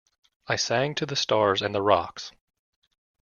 [0.47, 2.31] I sang to the stars and the rocks.